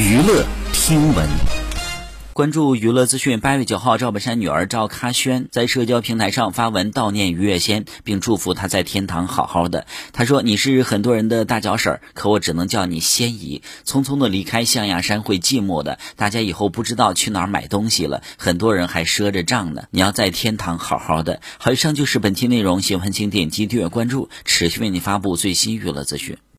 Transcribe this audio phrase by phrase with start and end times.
[0.00, 1.28] 娱乐听闻，
[2.32, 3.38] 关注娱乐资讯。
[3.38, 9.86] 八月九号，赵本山女儿赵咖轩在社交平台上发文悼念于月仙，并祝福她在天堂好好的。
[10.14, 15.98] 她说：“你是很多人的大脚婶儿，可我只能叫你仙姨。”匆匆的离开象牙山，会寂寞的。
[16.16, 19.82] 大家以后不知道去哪儿买东西了，很多人还赊着账呢。
[19.90, 21.42] 你要在天堂好好的。
[21.58, 26.38] 好，以上就是本期内容，喜欢请点击订阅关注，持续为你发布最新娱乐资讯。